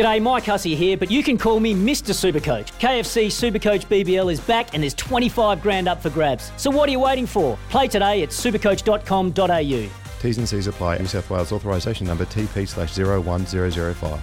G'day, 0.00 0.22
Mike 0.22 0.46
Hussey 0.46 0.74
here, 0.74 0.96
but 0.96 1.10
you 1.10 1.22
can 1.22 1.36
call 1.36 1.60
me 1.60 1.74
Mr. 1.74 2.14
Supercoach. 2.14 2.68
KFC 2.80 3.26
Supercoach 3.26 3.84
BBL 3.84 4.32
is 4.32 4.40
back 4.40 4.72
and 4.72 4.82
there's 4.82 4.94
25 4.94 5.60
grand 5.60 5.88
up 5.88 6.00
for 6.00 6.08
grabs. 6.08 6.52
So 6.56 6.70
what 6.70 6.88
are 6.88 6.92
you 6.92 7.00
waiting 7.00 7.26
for? 7.26 7.58
Play 7.68 7.86
today 7.86 8.22
at 8.22 8.30
supercoach.com.au. 8.30 9.90
T's 10.22 10.38
and 10.38 10.48
C's 10.48 10.66
apply. 10.68 10.96
New 10.96 11.04
South 11.04 11.28
Wales 11.28 11.52
authorisation 11.52 12.06
number 12.06 12.24
TP 12.24 12.66
slash 12.66 12.96
01005. 12.96 14.20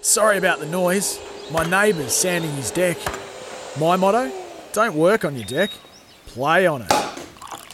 Sorry 0.00 0.38
about 0.38 0.58
the 0.58 0.66
noise. 0.66 1.20
My 1.52 1.62
neighbour's 1.62 2.12
sanding 2.12 2.50
his 2.56 2.72
deck. 2.72 2.96
My 3.78 3.94
motto? 3.94 4.32
Don't 4.72 4.96
work 4.96 5.24
on 5.24 5.36
your 5.36 5.46
deck, 5.46 5.70
play 6.26 6.66
on 6.66 6.82
it. 6.82 6.92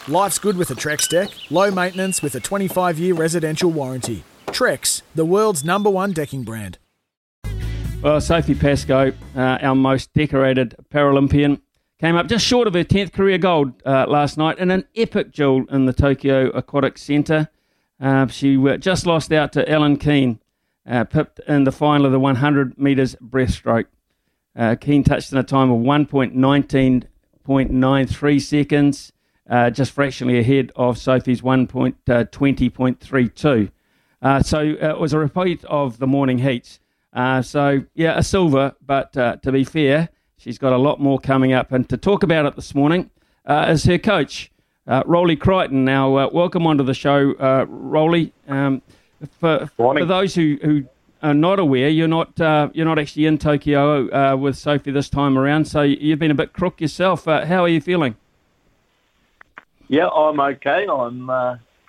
Life's 0.07 0.37
good 0.37 0.55
with 0.55 0.69
a 0.69 0.75
Trex 0.75 1.09
deck. 1.09 1.31
Low 1.49 1.71
maintenance 1.71 2.21
with 2.21 2.35
a 2.35 2.39
25 2.39 2.99
year 2.99 3.15
residential 3.15 3.71
warranty. 3.71 4.23
Trex, 4.49 5.01
the 5.15 5.25
world's 5.25 5.63
number 5.63 5.89
one 5.89 6.11
decking 6.11 6.43
brand. 6.43 6.77
Well, 8.03 8.19
Sophie 8.19 8.53
Pascoe, 8.53 9.13
uh, 9.33 9.59
our 9.61 9.75
most 9.75 10.13
decorated 10.13 10.75
Paralympian, 10.91 11.61
came 12.01 12.17
up 12.17 12.27
just 12.27 12.45
short 12.45 12.67
of 12.67 12.73
her 12.73 12.83
10th 12.83 13.13
career 13.13 13.37
gold 13.37 13.81
uh, 13.85 14.05
last 14.09 14.37
night 14.37 14.59
in 14.59 14.71
an 14.71 14.83
epic 14.93 15.31
duel 15.31 15.63
in 15.71 15.85
the 15.85 15.93
Tokyo 15.93 16.49
Aquatic 16.49 16.97
Centre. 16.97 17.47
Uh, 18.01 18.27
she 18.27 18.57
just 18.79 19.05
lost 19.05 19.31
out 19.31 19.53
to 19.53 19.65
Ellen 19.69 19.95
Keane, 19.95 20.41
uh, 20.85 21.05
pipped 21.05 21.39
in 21.47 21.63
the 21.63 21.71
final 21.71 22.05
of 22.05 22.11
the 22.11 22.19
100 22.19 22.77
metres 22.77 23.15
breaststroke. 23.23 23.85
Uh, 24.53 24.75
Keane 24.75 25.05
touched 25.05 25.31
in 25.31 25.37
a 25.37 25.43
time 25.43 25.71
of 25.71 25.79
1.19.93 25.79 28.41
seconds, 28.41 29.13
uh, 29.49 29.69
just 29.69 29.93
fractionally 29.93 30.39
ahead 30.39 30.73
of 30.75 30.97
Sophie's 30.97 31.39
1.20.32. 31.39 33.71
so 34.45 34.59
it 34.59 34.99
was 34.99 35.13
a 35.13 35.19
repeat 35.19 35.63
of 35.63 35.99
the 35.99 36.07
morning 36.07 36.39
heats. 36.39 36.81
Uh, 37.13 37.41
so, 37.41 37.83
yeah, 37.93 38.17
a 38.17 38.23
silver, 38.23 38.73
but 38.85 39.15
uh, 39.15 39.35
to 39.37 39.51
be 39.51 39.63
fair, 39.63 40.09
she's 40.37 40.57
got 40.57 40.73
a 40.73 40.77
lot 40.77 40.99
more 40.99 41.19
coming 41.19 41.53
up. 41.53 41.71
And 41.71 41.87
to 41.89 41.97
talk 41.97 42.23
about 42.23 42.45
it 42.45 42.55
this 42.55 42.73
morning 42.73 43.11
uh, 43.45 43.67
is 43.69 43.83
her 43.83 43.99
coach, 43.99 44.51
uh, 44.87 45.03
Roly 45.05 45.35
Crichton. 45.35 45.85
Now, 45.85 46.15
uh, 46.15 46.29
welcome 46.33 46.65
onto 46.65 46.83
the 46.83 46.95
show, 46.95 47.33
uh, 47.33 47.65
Roly. 47.67 48.33
Um, 48.47 48.81
for, 49.39 49.67
for 49.77 50.05
those 50.05 50.33
who, 50.33 50.57
who 50.63 50.85
are 51.21 51.35
not 51.35 51.59
aware, 51.59 51.87
you're 51.87 52.07
not 52.07 52.39
uh, 52.41 52.69
you're 52.73 52.85
not 52.85 52.99
actually 52.99 53.25
in 53.25 53.37
Tokyo 53.37 54.35
with 54.35 54.57
Sophie 54.57 54.91
this 54.91 55.07
time 55.07 55.37
around, 55.37 55.65
so 55.65 55.81
you've 55.81 56.19
been 56.19 56.31
a 56.31 56.35
bit 56.35 56.51
crook 56.51 56.81
yourself. 56.81 57.23
how 57.23 57.63
are 57.63 57.69
you 57.69 57.79
feeling? 57.79 58.15
Yeah, 59.87 60.07
I'm 60.07 60.39
okay. 60.41 60.87
I'm 60.89 61.29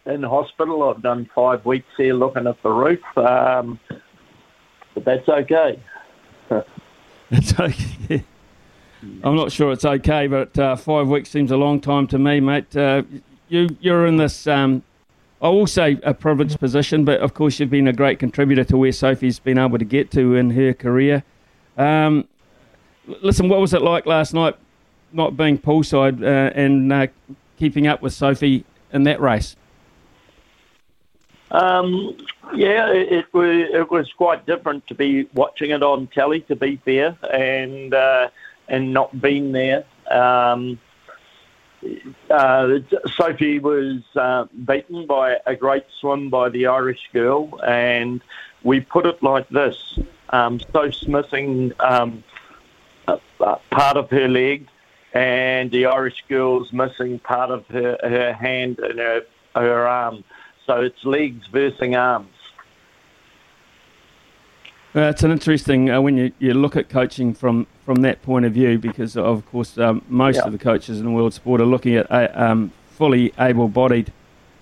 in 0.06 0.22
hospital. 0.22 0.84
I've 0.84 1.02
done 1.02 1.28
five 1.34 1.64
weeks 1.64 1.88
here 1.96 2.14
looking 2.14 2.46
at 2.46 2.62
the 2.62 2.70
roof. 2.70 3.02
Um, 3.16 3.80
but 4.94 5.04
that's 5.04 5.28
okay. 5.28 5.78
it's 7.30 7.58
okay. 7.58 8.24
I'm 9.22 9.36
not 9.36 9.52
sure 9.52 9.72
it's 9.72 9.84
okay, 9.84 10.26
but 10.26 10.58
uh, 10.58 10.76
five 10.76 11.08
weeks 11.08 11.30
seems 11.30 11.50
a 11.50 11.56
long 11.56 11.80
time 11.80 12.06
to 12.08 12.18
me, 12.18 12.40
mate. 12.40 12.74
Uh, 12.76 13.02
you 13.48 13.76
you're 13.80 14.06
in 14.06 14.16
this. 14.16 14.46
Um, 14.46 14.82
I 15.42 15.48
will 15.48 15.66
say 15.66 15.98
a 16.02 16.14
privileged 16.14 16.58
position, 16.58 17.04
but 17.04 17.20
of 17.20 17.34
course 17.34 17.60
you've 17.60 17.70
been 17.70 17.88
a 17.88 17.92
great 17.92 18.18
contributor 18.18 18.64
to 18.64 18.78
where 18.78 18.92
Sophie's 18.92 19.38
been 19.38 19.58
able 19.58 19.78
to 19.78 19.84
get 19.84 20.10
to 20.12 20.34
in 20.36 20.50
her 20.50 20.72
career. 20.72 21.22
Um, 21.76 22.26
listen, 23.06 23.48
what 23.48 23.60
was 23.60 23.74
it 23.74 23.82
like 23.82 24.06
last 24.06 24.32
night, 24.32 24.56
not 25.12 25.36
being 25.36 25.58
poolside 25.58 26.22
uh, 26.22 26.52
and 26.54 26.90
uh, 26.92 27.06
keeping 27.58 27.86
up 27.86 28.00
with 28.00 28.14
Sophie 28.14 28.64
in 28.92 29.02
that 29.02 29.20
race? 29.20 29.56
Um, 31.50 32.16
yeah, 32.54 32.90
it, 32.90 33.12
it, 33.12 33.34
was 33.34 33.68
it 33.72 33.90
was 33.90 34.12
quite 34.12 34.46
different 34.46 34.86
to 34.88 34.94
be 34.94 35.28
watching 35.34 35.70
it 35.70 35.82
on 35.82 36.06
telly. 36.08 36.40
To 36.42 36.56
be 36.56 36.76
fair, 36.84 37.16
and 37.32 37.92
uh, 37.94 38.28
and 38.68 38.92
not 38.92 39.20
being 39.20 39.52
there. 39.52 39.84
Um, 40.10 40.78
uh, 42.30 42.78
Sophie 43.14 43.58
was 43.58 44.02
uh, 44.16 44.46
beaten 44.64 45.06
by 45.06 45.38
a 45.46 45.54
great 45.54 45.84
swim 46.00 46.30
by 46.30 46.48
the 46.48 46.66
Irish 46.66 47.10
girl, 47.12 47.60
and 47.62 48.22
we 48.62 48.80
put 48.80 49.06
it 49.06 49.22
like 49.22 49.48
this: 49.48 49.98
um, 50.30 50.60
missing 51.06 51.72
um, 51.80 52.24
part 53.70 53.96
of 53.96 54.10
her 54.10 54.28
leg, 54.28 54.66
and 55.12 55.70
the 55.70 55.86
Irish 55.86 56.24
girl's 56.28 56.72
missing 56.72 57.18
part 57.18 57.50
of 57.50 57.66
her, 57.66 57.98
her 58.02 58.32
hand 58.32 58.78
and 58.78 58.98
her 58.98 59.22
her 59.54 59.86
arm. 59.86 60.24
So 60.66 60.80
it's 60.80 61.04
legs 61.04 61.46
versus 61.48 61.94
arms. 61.94 62.33
Uh, 64.96 65.00
it's 65.08 65.24
an 65.24 65.32
interesting 65.32 65.90
uh, 65.90 66.00
when 66.00 66.16
you, 66.16 66.30
you 66.38 66.54
look 66.54 66.76
at 66.76 66.88
coaching 66.88 67.34
from, 67.34 67.66
from 67.84 67.96
that 67.96 68.22
point 68.22 68.44
of 68.44 68.52
view 68.52 68.78
because 68.78 69.16
of 69.16 69.44
course 69.50 69.76
um, 69.76 70.00
most 70.08 70.36
yeah. 70.36 70.42
of 70.42 70.52
the 70.52 70.58
coaches 70.58 71.00
in 71.00 71.04
the 71.04 71.10
world 71.10 71.34
sport 71.34 71.60
are 71.60 71.66
looking 71.66 71.96
at 71.96 72.08
uh, 72.12 72.28
um, 72.34 72.70
fully 72.92 73.32
able-bodied 73.40 74.12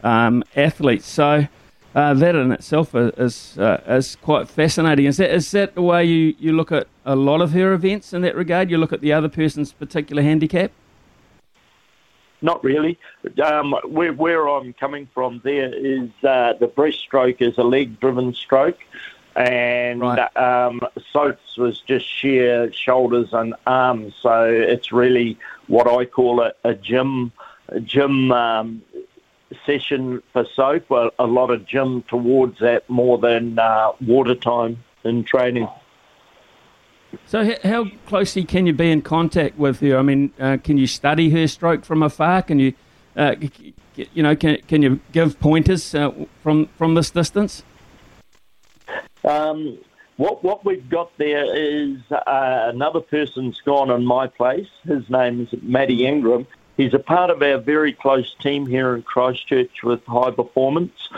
um, 0.03 0.43
athletes. 0.57 1.07
So 1.07 1.47
uh, 1.95 2.15
that 2.15 2.35
in 2.35 2.51
itself 2.51 2.95
is 2.95 3.59
uh, 3.59 3.83
is 3.87 4.17
quite 4.17 4.49
fascinating. 4.49 5.05
Is 5.05 5.19
that 5.19 5.31
is 5.31 5.51
that 5.51 5.75
the 5.75 5.83
way 5.83 6.03
you, 6.07 6.35
you 6.39 6.55
look 6.55 6.73
at 6.73 6.87
a 7.05 7.15
lot 7.15 7.43
of 7.43 7.53
her 7.53 7.75
events 7.75 8.15
in 8.15 8.23
that 8.23 8.35
regard? 8.35 8.71
You 8.71 8.79
look 8.79 8.95
at 8.95 9.03
the 9.03 9.13
other 9.13 9.29
person's 9.29 9.75
particular 9.75 10.23
handicap. 10.23 10.73
Not 12.41 12.65
really. 12.65 12.99
Um, 13.45 13.75
where, 13.85 14.15
where, 14.15 14.49
I'm 14.49 14.73
coming 14.73 15.09
from 15.15 15.43
there 15.45 15.73
is 15.73 16.09
uh, 16.25 16.55
the 16.55 16.67
breaststroke 16.67 17.41
is 17.41 17.57
a 17.59 17.63
leg-driven 17.63 18.35
stroke, 18.35 18.79
and 19.37 20.01
right. 20.01 20.37
um, 20.37 20.81
Soph's 21.13 21.57
was 21.57 21.81
just 21.81 22.07
sheer 22.07 22.73
shoulders 22.73 23.33
and 23.33 23.55
arms. 23.67 24.15
So 24.21 24.45
it's 24.45 24.93
really 24.93 25.39
what 25.69 25.87
I 25.87 26.05
call 26.05 26.41
a, 26.41 26.53
a 26.65 26.75
gym, 26.75 27.33
a 27.69 27.81
gym 27.81 28.31
um, 28.33 28.83
session 29.65 30.23
for 30.33 30.47
Soph. 30.55 30.91
A, 30.91 31.11
a 31.19 31.27
lot 31.27 31.51
of 31.51 31.67
gym 31.67 32.03
towards 32.09 32.59
that 32.61 32.89
more 32.91 33.19
than 33.19 33.59
uh, 33.59 33.93
water 34.01 34.35
time 34.35 34.83
in 35.05 35.25
training. 35.25 35.69
So, 37.27 37.55
how 37.63 37.87
closely 38.07 38.45
can 38.45 38.67
you 38.67 38.73
be 38.73 38.91
in 38.91 39.03
contact 39.03 39.59
with 39.59 39.81
her? 39.81 39.99
I 39.99 40.03
mean, 40.03 40.33
uh, 40.41 40.57
can 40.63 40.79
you 40.79 40.87
study 40.87 41.29
her 41.31 41.47
stroke 41.47 41.85
from 41.85 42.03
afar? 42.03 42.41
Can 42.43 42.59
you, 42.59 42.73
uh, 43.17 43.35
you 43.95 44.23
know, 44.23 44.35
can 44.35 44.57
can 44.67 44.83
you 44.83 45.01
give 45.13 45.39
pointers 45.39 45.95
uh, 45.95 46.11
from 46.43 46.69
from 46.79 46.95
this 46.95 47.11
distance? 47.11 47.65
Um, 49.25 49.79
what 50.17 50.45
what 50.45 50.65
we've 50.65 50.89
got 50.89 51.17
there 51.19 51.45
is 51.55 51.99
uh, 52.11 52.71
another 52.73 53.01
person's 53.01 53.61
gone 53.65 53.91
in 53.91 54.05
my 54.05 54.27
place. 54.27 54.69
His 54.85 55.09
name 55.09 55.41
is 55.43 55.63
Matty 55.63 56.07
Ingram. 56.07 56.47
He's 56.77 56.95
a 56.95 56.99
part 56.99 57.31
of 57.31 57.43
our 57.43 57.59
very 57.59 57.93
close 57.93 58.35
team 58.41 58.67
here 58.67 58.95
in 58.95 59.03
Christchurch 59.03 59.83
with 59.83 60.05
High 60.05 60.31
Performance, 60.31 61.09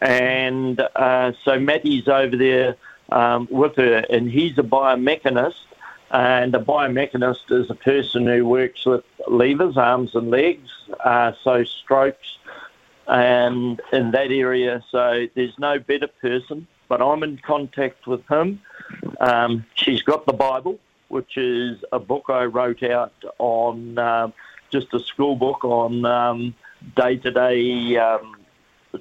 and 0.00 0.80
uh, 0.80 1.32
so 1.44 1.58
Matty's 1.58 2.08
over 2.08 2.36
there 2.36 2.76
um, 3.10 3.48
with 3.50 3.76
her, 3.76 4.04
and 4.10 4.30
he's 4.30 4.58
a 4.58 4.62
biomechanist. 4.62 5.54
And 6.10 6.54
a 6.54 6.60
biomechanist 6.60 7.50
is 7.50 7.70
a 7.70 7.74
person 7.74 8.26
who 8.26 8.46
works 8.46 8.86
with 8.86 9.02
levers, 9.26 9.76
arms, 9.76 10.14
and 10.14 10.30
legs, 10.30 10.70
uh, 11.04 11.32
so 11.42 11.64
strokes, 11.64 12.38
and 13.08 13.80
in 13.92 14.12
that 14.12 14.30
area. 14.30 14.84
So 14.92 15.26
there's 15.34 15.58
no 15.58 15.80
better 15.80 16.06
person, 16.06 16.68
but 16.88 17.02
I'm 17.02 17.22
in 17.22 17.38
contact 17.38 18.06
with 18.06 18.26
him. 18.28 18.60
Um, 19.20 19.64
she's 19.74 20.02
got 20.02 20.26
the 20.26 20.32
Bible, 20.32 20.78
which 21.08 21.36
is 21.36 21.82
a 21.92 21.98
book 21.98 22.24
I 22.28 22.44
wrote 22.44 22.82
out 22.82 23.14
on 23.38 23.98
um, 23.98 24.32
just 24.70 24.92
a 24.94 25.00
school 25.00 25.36
book 25.36 25.64
on 25.64 26.54
day 26.96 27.16
to 27.16 27.30
day 27.30 28.18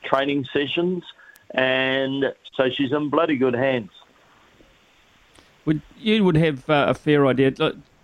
training 0.03 0.45
sessions 0.51 1.03
and 1.53 2.33
so 2.55 2.69
she's 2.69 2.91
in 2.91 3.09
bloody 3.09 3.37
good 3.37 3.53
hands. 3.53 3.91
Would 5.65 5.81
you 5.97 6.23
would 6.23 6.35
have 6.35 6.69
uh, 6.69 6.87
a 6.89 6.93
fair 6.93 7.25
idea? 7.27 7.51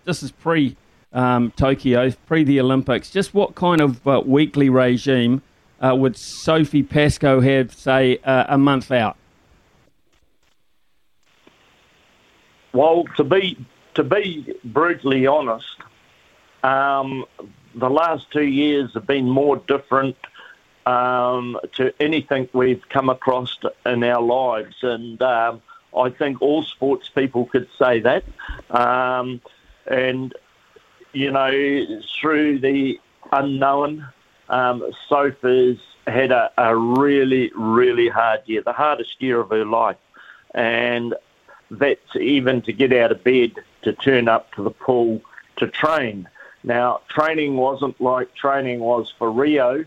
This 0.04 0.22
is 0.22 0.30
pre 0.30 0.76
um, 1.12 1.52
Tokyo, 1.56 2.10
pre 2.26 2.44
the 2.44 2.60
Olympics. 2.60 3.10
Just 3.10 3.34
what 3.34 3.54
kind 3.54 3.80
of 3.80 4.06
uh, 4.06 4.22
weekly 4.24 4.70
regime 4.70 5.42
uh, 5.80 5.94
would 5.94 6.16
Sophie 6.16 6.82
Pascoe 6.82 7.40
have, 7.40 7.74
say, 7.74 8.18
uh, 8.24 8.46
a 8.48 8.56
month 8.56 8.90
out? 8.90 9.16
Well, 12.72 13.04
to 13.16 13.24
be 13.24 13.56
to 13.94 14.04
be 14.04 14.54
brutally 14.64 15.26
honest, 15.26 15.76
um, 16.62 17.24
the 17.74 17.90
last 17.90 18.30
two 18.30 18.46
years 18.46 18.94
have 18.94 19.06
been 19.06 19.28
more 19.28 19.56
different 19.56 20.16
um, 20.86 21.58
to 21.74 21.92
anything 22.00 22.48
we've 22.52 22.88
come 22.88 23.08
across 23.08 23.58
in 23.84 24.04
our 24.04 24.22
lives, 24.22 24.76
and 24.82 25.20
um, 25.22 25.62
I 25.96 26.10
think 26.10 26.40
all 26.40 26.62
sports 26.62 27.08
people 27.08 27.46
could 27.46 27.68
say 27.78 28.00
that. 28.00 28.24
Um, 28.70 29.40
and 29.86 30.34
you 31.12 31.30
know, 31.32 32.00
through 32.20 32.60
the 32.60 33.00
unknown, 33.32 34.06
um, 34.48 34.92
Sophie's 35.08 35.78
had 36.06 36.30
a, 36.32 36.50
a 36.56 36.76
really, 36.76 37.50
really 37.54 38.08
hard 38.08 38.40
year, 38.46 38.62
the 38.62 38.72
hardest 38.72 39.20
year 39.20 39.40
of 39.40 39.50
her 39.50 39.64
life, 39.64 39.96
and 40.54 41.14
that's 41.70 42.16
even 42.16 42.62
to 42.62 42.72
get 42.72 42.92
out 42.92 43.12
of 43.12 43.22
bed 43.24 43.52
to 43.82 43.92
turn 43.92 44.28
up 44.28 44.52
to 44.54 44.62
the 44.62 44.70
pool 44.70 45.22
to 45.56 45.68
train. 45.68 46.28
Now, 46.62 47.00
training 47.08 47.56
wasn't 47.56 48.00
like 48.00 48.34
training 48.34 48.80
was 48.80 49.12
for 49.18 49.30
Rio 49.30 49.84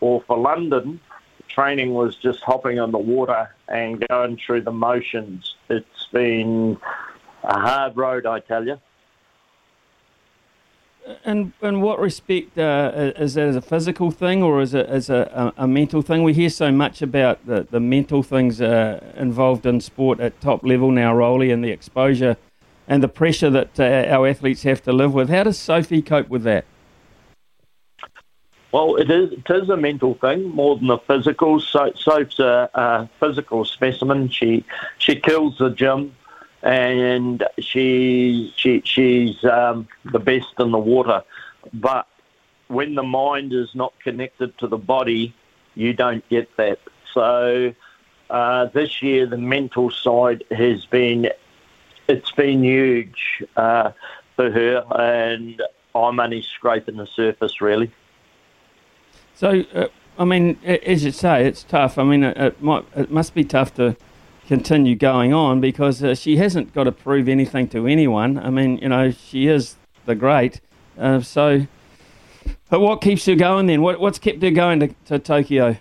or 0.00 0.22
for 0.22 0.36
London. 0.36 1.00
Training 1.48 1.94
was 1.94 2.16
just 2.16 2.40
hopping 2.42 2.78
on 2.78 2.92
the 2.92 2.98
water 2.98 3.54
and 3.68 4.06
going 4.08 4.36
through 4.36 4.62
the 4.62 4.72
motions. 4.72 5.54
It's 5.68 6.06
been 6.12 6.78
a 7.42 7.58
hard 7.58 7.96
road, 7.96 8.26
I 8.26 8.40
tell 8.40 8.66
you. 8.66 8.78
And 11.24 11.52
in 11.62 11.80
what 11.80 11.98
respect 11.98 12.58
uh, 12.58 13.12
is 13.16 13.34
that 13.34 13.48
as 13.48 13.56
a 13.56 13.60
physical 13.60 14.10
thing 14.10 14.42
or 14.42 14.60
is 14.60 14.74
it 14.74 14.86
as 14.86 15.10
a, 15.10 15.52
a, 15.56 15.64
a, 15.64 15.66
mental 15.66 16.02
thing? 16.02 16.22
We 16.22 16.34
hear 16.34 16.50
so 16.50 16.70
much 16.70 17.02
about 17.02 17.44
the, 17.46 17.66
the 17.70 17.80
mental 17.80 18.22
things 18.22 18.60
uh, 18.60 19.00
involved 19.16 19.66
in 19.66 19.80
sport 19.80 20.20
at 20.20 20.40
top 20.40 20.64
level 20.64 20.90
now, 20.90 21.14
Roly, 21.14 21.50
and 21.50 21.64
the 21.64 21.70
exposure 21.70 22.36
and 22.86 23.02
the 23.02 23.08
pressure 23.08 23.50
that 23.50 23.78
uh, 23.78 24.12
our 24.14 24.26
athletes 24.26 24.62
have 24.64 24.82
to 24.82 24.92
live 24.92 25.14
with. 25.14 25.30
How 25.30 25.44
does 25.44 25.58
Sophie 25.58 26.02
cope 26.02 26.28
with 26.28 26.42
that? 26.42 26.64
Well, 28.72 28.96
it 28.96 29.10
is, 29.10 29.32
it 29.32 29.50
is 29.50 29.68
a 29.68 29.76
mental 29.76 30.14
thing 30.14 30.48
more 30.50 30.76
than 30.76 30.90
a 30.90 30.98
physical. 30.98 31.60
So, 31.60 31.92
Soph's 31.96 32.38
a, 32.38 32.70
a 32.74 33.08
physical 33.18 33.64
specimen. 33.64 34.28
She 34.28 34.64
she 34.98 35.16
kills 35.16 35.58
the 35.58 35.70
gym, 35.70 36.14
and 36.62 37.44
she 37.58 38.52
she 38.56 38.82
she's 38.84 39.42
um, 39.44 39.88
the 40.04 40.18
best 40.18 40.54
in 40.58 40.70
the 40.70 40.78
water. 40.78 41.22
But 41.72 42.06
when 42.68 42.94
the 42.94 43.02
mind 43.02 43.52
is 43.52 43.74
not 43.74 43.92
connected 44.00 44.56
to 44.58 44.66
the 44.66 44.78
body, 44.78 45.34
you 45.74 45.92
don't 45.92 46.26
get 46.28 46.56
that. 46.56 46.78
So 47.12 47.74
uh, 48.28 48.66
this 48.66 49.02
year, 49.02 49.26
the 49.26 49.38
mental 49.38 49.90
side 49.90 50.44
has 50.50 50.86
been 50.86 51.30
it's 52.08 52.32
been 52.32 52.64
huge 52.64 53.44
uh, 53.56 53.92
for 54.36 54.50
her, 54.50 54.84
and 54.98 55.62
I'm 55.94 56.20
only 56.20 56.42
scraping 56.42 56.96
the 56.96 57.06
surface, 57.06 57.60
really. 57.60 57.90
So, 59.34 59.64
uh, 59.74 59.88
I 60.18 60.24
mean, 60.24 60.58
as 60.64 61.04
you 61.04 61.12
say, 61.12 61.46
it's 61.46 61.62
tough. 61.62 61.98
I 61.98 62.04
mean, 62.04 62.24
it, 62.24 62.36
it, 62.36 62.62
might, 62.62 62.84
it 62.94 63.10
must 63.10 63.34
be 63.34 63.44
tough 63.44 63.74
to 63.74 63.96
continue 64.50 64.96
going 64.96 65.32
on 65.32 65.60
because 65.60 66.02
uh, 66.02 66.14
she 66.14 66.36
hasn't 66.36 66.74
got 66.74 66.84
to 66.84 66.92
prove 66.92 67.28
anything 67.28 67.68
to 67.68 67.86
anyone. 67.86 68.36
I 68.36 68.50
mean, 68.50 68.78
you 68.78 68.88
know, 68.88 69.12
she 69.12 69.46
is 69.46 69.76
the 70.06 70.14
great. 70.14 70.60
Uh, 70.98 71.20
so, 71.20 71.66
but 72.68 72.80
what 72.80 73.00
keeps 73.00 73.24
her 73.26 73.36
going 73.36 73.66
then? 73.66 73.80
What, 73.80 74.00
what's 74.00 74.18
kept 74.18 74.42
her 74.42 74.50
going 74.50 74.80
to, 74.80 74.88
to 75.06 75.18
Tokyo? 75.18 75.76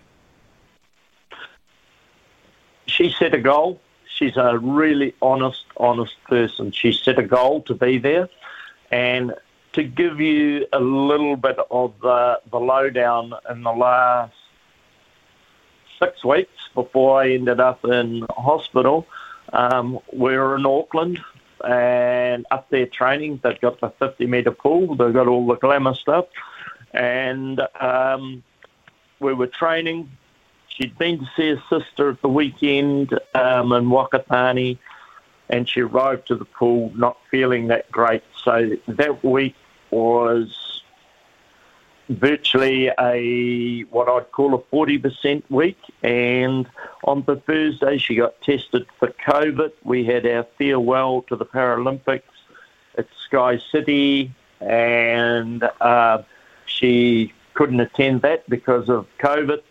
She 2.85 3.09
set 3.11 3.33
a 3.33 3.39
goal 3.39 3.81
she's 4.19 4.35
a 4.37 4.57
really 4.57 5.15
honest, 5.21 5.63
honest 5.77 6.15
person. 6.27 6.71
She 6.71 6.91
set 6.91 7.17
a 7.17 7.23
goal 7.23 7.61
to 7.63 7.73
be 7.73 7.97
there. 7.97 8.29
And 8.91 9.33
to 9.73 9.83
give 9.83 10.19
you 10.19 10.67
a 10.73 10.79
little 10.79 11.35
bit 11.35 11.57
of 11.71 11.93
the, 12.01 12.41
the 12.51 12.57
lowdown 12.57 13.33
in 13.49 13.63
the 13.63 13.71
last 13.71 14.33
six 15.99 16.23
weeks 16.23 16.51
before 16.73 17.21
I 17.21 17.31
ended 17.31 17.59
up 17.59 17.83
in 17.85 18.25
hospital, 18.29 19.07
um, 19.53 19.99
we 20.11 20.37
were 20.37 20.55
in 20.55 20.65
Auckland 20.65 21.19
and 21.67 22.45
up 22.51 22.69
there 22.69 22.87
training. 22.87 23.41
They've 23.43 23.59
got 23.59 23.79
the 23.81 23.89
50 23.89 24.25
metre 24.25 24.51
pool, 24.51 24.95
they've 24.95 25.13
got 25.13 25.27
all 25.27 25.45
the 25.45 25.55
glamour 25.55 25.93
stuff. 25.93 26.25
And 26.93 27.61
um, 27.79 28.43
we 29.19 29.33
were 29.33 29.47
training 29.47 30.09
she'd 30.79 30.97
been 30.97 31.19
to 31.19 31.29
see 31.35 31.49
her 31.49 31.63
sister 31.69 32.11
at 32.11 32.21
the 32.21 32.29
weekend 32.29 33.13
um, 33.35 33.71
in 33.73 33.85
Whakatane, 33.85 34.77
and 35.49 35.67
she 35.67 35.81
arrived 35.81 36.27
to 36.27 36.35
the 36.35 36.45
pool 36.45 36.91
not 36.95 37.17
feeling 37.29 37.67
that 37.67 37.91
great. 37.91 38.23
So 38.43 38.77
that 38.87 39.23
week 39.23 39.55
was 39.91 40.68
virtually 42.09 42.89
a 42.99 43.81
what 43.91 44.09
I'd 44.09 44.31
call 44.31 44.55
a 44.55 44.59
40% 44.75 45.43
week. 45.49 45.77
And 46.03 46.67
on 47.03 47.23
the 47.25 47.37
Thursday, 47.37 47.97
she 47.97 48.15
got 48.15 48.41
tested 48.41 48.87
for 48.97 49.09
COVID. 49.25 49.71
We 49.83 50.03
had 50.05 50.25
our 50.25 50.45
farewell 50.57 51.23
to 51.29 51.35
the 51.35 51.45
Paralympics 51.45 52.23
at 52.97 53.07
Sky 53.25 53.59
City, 53.71 54.31
and 54.59 55.63
uh, 55.79 56.23
she 56.65 57.33
couldn't 57.53 57.79
attend 57.79 58.23
that 58.23 58.49
because 58.49 58.89
of 58.89 59.05
COVID. 59.19 59.61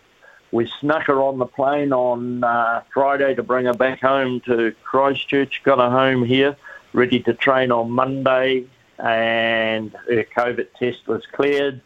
We 0.50 0.70
snuck 0.80 1.06
her 1.08 1.20
on 1.20 1.38
the 1.38 1.46
plane 1.46 1.92
on 1.92 2.42
uh, 2.42 2.82
Friday 2.94 3.34
to 3.34 3.42
bring 3.42 3.66
her 3.66 3.74
back 3.74 4.00
home 4.00 4.40
to 4.46 4.74
Christchurch. 4.82 5.62
Got 5.62 5.78
her 5.78 5.90
home 5.90 6.24
here, 6.24 6.56
ready 6.94 7.20
to 7.20 7.34
train 7.34 7.70
on 7.70 7.90
Monday, 7.90 8.64
and 8.98 9.92
her 10.08 10.24
COVID 10.36 10.68
test 10.78 11.06
was 11.06 11.26
cleared, 11.32 11.82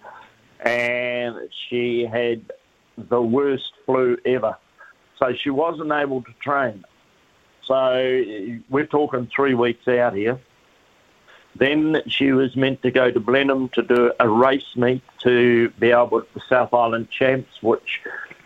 and 0.62 1.36
she 1.68 2.04
had 2.04 2.52
the 2.96 3.20
worst 3.20 3.72
flu 3.86 4.16
ever. 4.24 4.56
So 5.18 5.34
she 5.34 5.50
wasn't 5.50 5.92
able 5.92 6.22
to 6.22 6.32
train. 6.40 6.84
So 7.64 8.24
we're 8.68 8.86
talking 8.86 9.28
three 9.34 9.54
weeks 9.54 9.86
out 9.88 10.14
here. 10.14 10.40
Then 11.54 12.02
she 12.06 12.32
was 12.32 12.56
meant 12.56 12.82
to 12.82 12.90
go 12.90 13.10
to 13.10 13.20
Blenheim 13.20 13.68
to 13.70 13.82
do 13.82 14.12
a 14.18 14.28
race 14.28 14.74
meet 14.74 15.02
to 15.20 15.68
be 15.78 15.90
able 15.90 16.22
to 16.22 16.26
the 16.34 16.40
South 16.48 16.72
Island 16.72 17.10
Champs, 17.10 17.62
which 17.62 18.00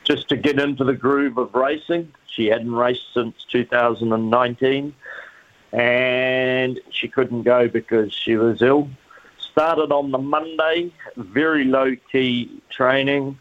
just 0.04 0.28
to 0.28 0.36
get 0.36 0.58
into 0.58 0.84
the 0.84 0.94
groove 0.94 1.38
of 1.38 1.54
racing. 1.54 2.12
She 2.26 2.46
hadn't 2.46 2.74
raced 2.74 3.14
since 3.14 3.44
2019 3.50 4.94
and 5.72 6.80
she 6.90 7.08
couldn't 7.08 7.42
go 7.42 7.68
because 7.68 8.12
she 8.12 8.36
was 8.36 8.62
ill. 8.62 8.88
Started 9.58 9.90
on 9.90 10.10
the 10.10 10.18
Monday, 10.18 10.92
very 11.16 11.64
low 11.64 11.96
key 12.12 12.60
training, 12.68 13.38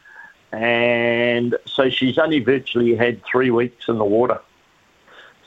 and 0.53 1.57
so 1.65 1.89
she's 1.89 2.17
only 2.17 2.39
virtually 2.39 2.95
had 2.95 3.22
three 3.25 3.51
weeks 3.51 3.89
in 3.89 3.98
the 3.98 4.05
water. 4.05 4.39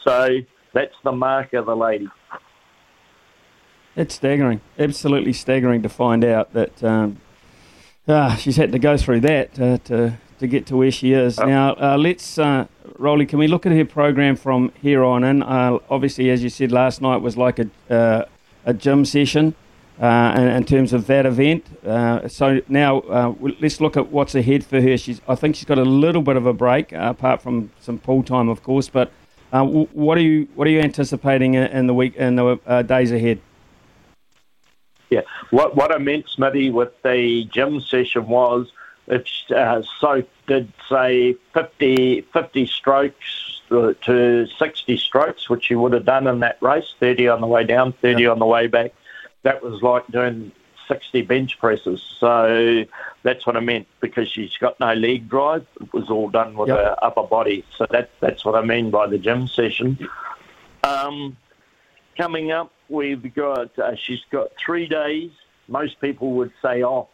So 0.05 0.41
that's 0.75 0.95
the 1.05 1.13
mark 1.13 1.55
of 1.55 1.65
the 1.65 1.75
lady. 1.75 2.09
It's 3.97 4.17
staggering, 4.17 4.61
absolutely 4.79 5.33
staggering 5.33 5.81
to 5.85 5.89
find 5.89 6.23
out 6.23 6.53
that 6.53 6.85
um, 6.85 7.19
ah, 8.07 8.37
she's 8.39 8.57
had 8.57 8.71
to 8.73 8.79
go 8.79 8.99
through 8.99 9.21
that 9.21 9.59
uh, 9.59 9.79
to 9.85 10.19
to 10.39 10.47
get 10.47 10.67
to 10.67 10.77
where 10.77 10.91
she 10.91 11.15
is. 11.15 11.39
Oh. 11.39 11.47
Now, 11.47 11.77
uh, 11.81 11.97
let's, 11.97 12.39
uh, 12.39 12.67
Roly, 12.99 13.25
can 13.25 13.39
we 13.39 13.49
look 13.49 13.65
at 13.65 13.73
her 13.73 13.87
program 13.87 14.37
from 14.37 14.73
here 14.83 15.03
on 15.03 15.25
in? 15.25 15.43
Uh, 15.43 15.79
obviously, 15.89 16.29
as 16.29 16.43
you 16.43 16.51
said 16.51 16.73
last 16.73 17.01
night, 17.01 17.23
was 17.23 17.39
like 17.39 17.59
a, 17.59 17.71
uh, 17.89 18.27
a 18.67 18.75
gym 18.75 19.07
session 19.07 19.55
in, 20.01 20.49
in, 20.49 20.65
terms 20.65 20.93
of 20.93 21.07
that 21.09 21.27
event. 21.27 21.65
Uh, 21.85 22.29
so 22.29 22.61
now 22.69 23.01
uh, 23.01 23.35
let's 23.61 23.81
look 23.81 23.97
at 23.97 24.11
what's 24.13 24.35
ahead 24.35 24.65
for 24.65 24.81
her. 24.81 24.97
She's, 24.97 25.21
I 25.27 25.35
think 25.35 25.57
she's 25.57 25.65
got 25.65 25.79
a 25.79 25.85
little 25.85 26.23
bit 26.23 26.37
of 26.37 26.47
a 26.47 26.53
break, 26.53 26.93
apart 26.93 27.43
from 27.43 27.71
some 27.81 27.99
pool 27.99 28.23
time, 28.23 28.49
of 28.49 28.63
course. 28.63 28.89
But 28.89 29.11
what 29.51 30.19
are 30.19 30.23
you 30.23 30.49
what 30.55 30.67
are 30.67 30.71
you 30.71 30.81
anticipating 30.81 31.55
in 31.55 31.87
the 31.87 31.95
week 31.95 32.15
in 32.17 32.37
the 32.37 32.85
days 32.87 33.13
ahead? 33.13 33.41
Yeah, 35.11 35.23
what 35.51 35.75
what 35.75 35.93
I 35.93 35.99
meant, 35.99 36.27
Smitty, 36.27 36.73
with 36.73 36.93
the 37.03 37.45
gym 37.51 37.81
session 37.81 38.29
was 38.29 38.71
it's 39.09 39.51
uh, 39.51 39.83
so 40.01 40.23
did 40.47 40.73
say 40.89 41.35
50, 41.55 42.23
50 42.33 42.67
strokes 42.67 43.63
to 43.69 44.47
60 44.59 44.97
strokes, 44.97 45.51
which 45.51 45.71
you 45.71 45.79
would 45.79 45.93
have 45.93 46.05
done 46.05 46.27
in 46.27 46.41
that 46.41 46.59
race, 46.61 46.95
30 47.01 47.29
on 47.29 47.41
the 47.41 47.47
way 47.47 47.65
down, 47.65 47.93
30 47.93 48.23
yeah. 48.23 48.31
on 48.31 48.39
the 48.39 48.47
way 48.47 48.67
back. 48.67 48.93
That 49.43 49.63
was 49.63 49.83
like 49.83 50.07
doing 50.09 50.53
60 50.89 51.23
bench 51.23 51.59
presses. 51.59 52.03
So 52.19 52.85
that's 53.23 53.47
what 53.47 53.57
I 53.57 53.61
meant 53.61 53.87
because 54.01 54.29
she's 54.29 54.57
got 54.57 54.79
no 54.81 54.95
leg 54.95 55.29
drive. 55.29 55.67
It 55.81 55.93
was 55.93 56.11
all 56.11 56.29
done 56.29 56.57
with 56.57 56.69
yep. 56.69 56.79
her 56.79 56.97
upper 57.03 57.25
body. 57.25 57.65
So 57.77 57.87
that, 57.91 58.11
that's 58.21 58.45
what 58.45 58.55
I 58.55 58.63
mean 58.63 58.91
by 58.91 59.07
the 59.07 59.19
gym 59.19 59.49
session. 59.49 59.99
Um, 60.83 61.37
coming 62.17 62.51
up, 62.51 62.73
we've 62.89 63.35
got, 63.35 63.79
uh, 63.79 63.95
she's 63.95 64.23
got 64.31 64.49
three 64.59 64.87
days. 64.87 65.31
Most 65.69 66.01
people 66.01 66.33
would 66.33 66.53
say 66.63 66.83
off 66.83 67.09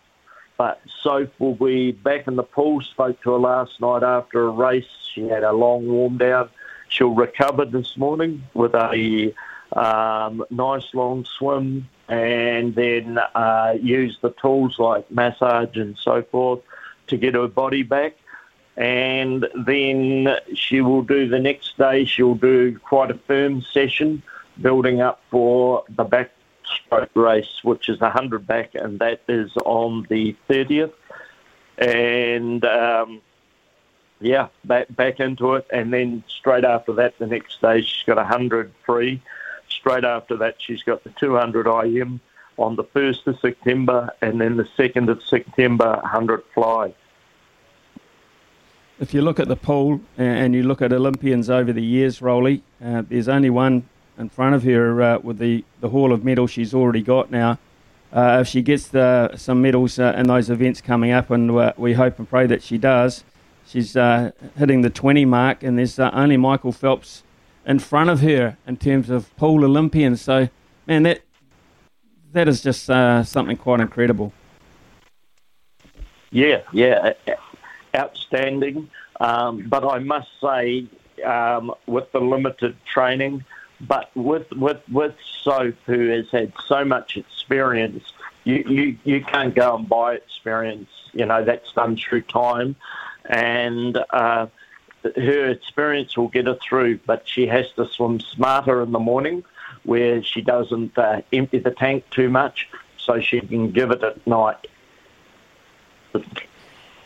but 0.57 0.81
Soph 1.02 1.28
will 1.38 1.54
be 1.54 1.93
back 1.93 2.28
in 2.28 2.37
the 2.37 2.43
pool. 2.43 2.81
Spoke 2.81 3.21
to 3.23 3.33
her 3.33 3.38
last 3.38 3.81
night 3.81 4.02
after 4.02 4.47
a 4.47 4.50
race. 4.50 4.87
She 5.12 5.28
had 5.28 5.43
a 5.43 5.52
long 5.52 5.87
warm 5.88 6.19
down. 6.19 6.49
She'll 6.88 7.14
recover 7.14 7.64
this 7.64 7.97
morning 7.97 8.45
with 8.54 8.75
a 8.75 9.35
um, 9.73 10.45
nice 10.50 10.87
long 10.95 11.25
swim, 11.25 11.88
and 12.08 12.75
then 12.75 13.18
uh, 13.34 13.76
use 13.80 14.18
the 14.20 14.30
tools 14.30 14.78
like 14.78 15.11
massage 15.11 15.76
and 15.76 15.96
so 15.96 16.23
forth 16.23 16.61
to 17.06 17.16
get 17.16 17.34
her 17.34 17.49
body 17.49 17.82
back. 17.82 18.16
And 18.76 19.46
then 19.54 20.37
she 20.54 20.80
will 20.80 21.02
do 21.02 21.28
the 21.28 21.38
next 21.38 21.78
day, 21.78 22.04
she'll 22.04 22.34
do 22.34 22.78
quite 22.78 23.11
a 23.11 23.14
firm 23.14 23.62
session 23.62 24.23
building 24.61 25.00
up 25.00 25.20
for 25.30 25.84
the 25.88 26.04
backstroke 26.04 27.14
race, 27.14 27.61
which 27.62 27.88
is 27.88 28.00
100 28.00 28.46
back, 28.46 28.75
and 28.75 28.99
that 28.99 29.20
is 29.28 29.52
on 29.64 30.06
the 30.08 30.37
30th. 30.49 30.92
And 31.78 32.64
um, 32.64 33.20
yeah, 34.20 34.49
back, 34.64 34.94
back 34.94 35.20
into 35.20 35.54
it. 35.54 35.66
And 35.73 35.92
then 35.92 36.25
straight 36.28 36.64
after 36.64 36.92
that, 36.94 37.18
the 37.18 37.26
next 37.26 37.61
day, 37.61 37.82
she's 37.82 38.04
got 38.06 38.16
100 38.16 38.73
free. 38.84 39.23
Straight 39.78 40.04
after 40.04 40.37
that, 40.37 40.57
she's 40.59 40.83
got 40.83 41.04
the 41.04 41.11
200 41.11 41.66
IM 41.66 42.21
on 42.57 42.76
the 42.76 42.85
1st 42.85 43.26
of 43.26 43.38
September, 43.40 44.11
and 44.23 44.40
then 44.40 44.57
the 44.57 44.69
2nd 44.78 45.09
of 45.09 45.23
September, 45.23 45.99
100 46.02 46.43
fly. 46.54 46.95
If 49.00 49.12
you 49.12 49.23
look 49.23 49.40
at 49.40 49.49
the 49.49 49.57
pool 49.57 50.00
and 50.16 50.54
you 50.54 50.62
look 50.62 50.81
at 50.81 50.93
Olympians 50.93 51.50
over 51.50 51.73
the 51.73 51.83
years, 51.83 52.23
Roly, 52.23 52.62
uh, 52.83 53.02
there's 53.09 53.28
only 53.28 53.50
one 53.50 53.88
in 54.16 54.28
front 54.28 54.54
of 54.54 54.62
her 54.62 55.02
uh, 55.02 55.19
with 55.19 55.38
the, 55.38 55.64
the 55.81 55.88
haul 55.88 56.12
of 56.12 56.25
medals 56.25 56.52
she's 56.52 56.73
already 56.73 57.02
got 57.02 57.31
now. 57.31 57.59
Uh, 58.12 58.38
if 58.40 58.47
she 58.47 58.62
gets 58.62 58.87
the, 58.87 59.37
some 59.37 59.61
medals 59.61 59.99
uh, 59.99 60.14
in 60.16 60.28
those 60.28 60.49
events 60.49 60.81
coming 60.81 61.11
up, 61.11 61.31
and 61.31 61.50
uh, 61.50 61.73
we 61.76 61.95
hope 61.95 62.21
and 62.21 62.28
pray 62.31 62.47
that 62.47 62.62
she 62.62 62.78
does, 62.78 63.25
she's 63.66 63.97
uh, 63.97 64.31
hitting 64.57 64.83
the 64.83 64.90
20 64.90 65.25
mark, 65.25 65.64
and 65.64 65.76
there's 65.76 65.99
only 65.99 66.37
Michael 66.37 66.71
Phelps 66.71 67.25
in 67.66 67.78
front 67.78 68.11
of 68.11 68.21
her 68.21 68.56
in 68.66 68.76
terms 68.76 69.11
of 69.11 69.35
pool 69.37 69.64
Olympians. 69.64 70.21
So, 70.21 70.49
man, 70.87 71.04
that 71.04 71.23
that 72.33 72.49
is 72.49 72.62
just 72.62 72.85
something 72.85 73.56
quite 73.56 73.80
incredible. 73.80 74.33
Yeah, 76.30 76.62
yeah, 76.73 77.12
outstanding. 77.94 78.90
Um, 79.21 79.68
but 79.68 79.85
I 79.85 80.00
must 80.00 80.28
say, 80.40 80.87
um, 81.25 81.73
with 81.87 82.11
the 82.12 82.21
limited 82.21 82.76
training, 82.85 83.44
but 83.80 84.11
with 84.16 84.50
with 84.52 84.80
with 84.90 85.14
Soph, 85.42 85.75
who 85.87 86.09
has 86.09 86.28
had 86.30 86.52
so 86.66 86.85
much 86.85 87.16
experience, 87.16 88.12
you, 88.44 88.64
you, 88.68 88.99
you 89.04 89.25
can't 89.25 89.54
go 89.54 89.76
and 89.76 89.88
buy 89.88 90.14
experience. 90.14 90.88
You 91.12 91.26
know 91.26 91.44
that's 91.44 91.73
done 91.73 91.97
through 91.97 92.23
time, 92.23 92.75
and 93.26 93.97
uh, 94.11 94.47
her 95.16 95.50
experience 95.50 96.16
will 96.16 96.28
get 96.28 96.46
her 96.46 96.58
through. 96.66 96.99
But 97.06 97.28
she 97.28 97.46
has 97.46 97.66
to 97.76 97.87
swim 97.87 98.20
smarter 98.20 98.82
in 98.82 98.92
the 98.92 98.99
morning, 98.99 99.44
where 99.84 100.23
she 100.23 100.40
doesn't 100.40 100.96
uh, 100.99 101.23
empty 101.32 101.58
the 101.58 101.70
tank 101.70 102.04
too 102.11 102.28
much, 102.28 102.68
so 102.96 103.20
she 103.20 103.40
can 103.40 103.70
give 103.70 103.90
it 103.90 104.02
at 104.02 104.26
night. 104.26 104.66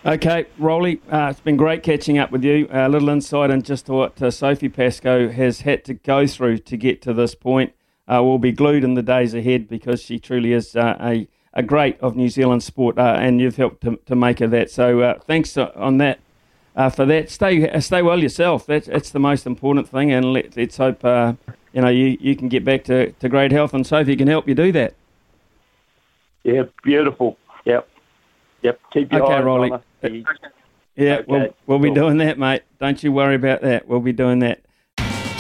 Okay, 0.07 0.47
Roly, 0.59 1.03
uh, 1.11 1.29
it's 1.31 1.41
been 1.41 1.57
great 1.57 1.83
catching 1.83 2.19
up 2.19 2.31
with 2.31 2.45
you. 2.45 2.69
A 2.71 2.89
little 2.89 3.09
insight 3.09 3.51
into 3.51 3.67
just 3.67 3.89
what 3.89 4.23
uh, 4.23 4.31
Sophie 4.31 4.69
Pascoe 4.69 5.29
has 5.29 5.63
had 5.63 5.85
to 5.87 5.95
go 5.95 6.27
through 6.27 6.59
to 6.59 6.77
get 6.77 7.03
to 7.03 7.13
this 7.13 7.35
point. 7.35 7.73
Uh, 8.07 8.23
we'll 8.23 8.39
be 8.39 8.53
glued 8.53 8.85
in 8.85 8.95
the 8.95 9.03
days 9.03 9.35
ahead 9.35 9.69
because 9.69 10.01
she 10.01 10.19
truly 10.19 10.53
is 10.53 10.77
uh, 10.77 10.97
a, 11.01 11.27
a 11.53 11.63
great 11.63 12.01
of 12.01 12.17
New 12.17 12.29
Zealand 12.29 12.63
sport, 12.63 12.97
uh, 12.97 13.17
and 13.19 13.41
you've 13.41 13.57
helped 13.57 13.83
to, 13.83 13.99
to 14.07 14.15
make 14.15 14.39
her 14.39 14.47
that. 14.47 14.71
So 14.71 15.19
thanks 15.27 15.59
on 15.59 15.99
that 15.99 16.21
Uh, 16.79 16.89
for 16.89 17.05
that. 17.05 17.29
Stay 17.29 17.69
uh, 17.69 17.81
stay 17.81 18.03
well 18.03 18.23
yourself. 18.23 18.65
That's, 18.65 18.87
that's 18.87 19.11
the 19.11 19.19
most 19.19 19.47
important 19.47 19.89
thing, 19.89 20.13
and 20.13 20.33
let, 20.33 20.57
us 20.57 20.77
hope 20.77 21.05
uh, 21.05 21.33
you 21.73 21.83
know 21.83 21.89
you, 21.89 22.17
you 22.21 22.37
can 22.37 22.49
get 22.49 22.65
back 22.65 22.85
to, 22.85 23.11
to 23.11 23.29
great 23.29 23.51
health, 23.51 23.75
and 23.75 23.85
Sophie 23.85 24.15
can 24.15 24.29
help 24.29 24.47
you 24.47 24.55
do 24.55 24.71
that. 24.71 24.95
Yeah, 26.45 26.63
beautiful. 26.85 27.37
Yep. 27.65 27.89
Yep. 28.63 28.81
Keep 28.93 29.13
your 29.13 29.25
okay, 29.25 29.35
eyes 29.35 29.45
Roly. 29.45 29.73
on 29.73 29.83
her. 30.03 30.09
Yeah, 30.95 31.15
Okay, 31.15 31.25
we'll, 31.27 31.55
we'll 31.67 31.79
be 31.81 31.89
cool. 31.89 31.95
doing 31.97 32.19
that, 32.19 32.39
mate. 32.39 32.63
Don't 32.79 33.03
you 33.03 33.11
worry 33.11 33.35
about 33.35 33.61
that. 33.63 33.89
We'll 33.89 33.99
be 33.99 34.13
doing 34.13 34.39
that. 34.39 34.61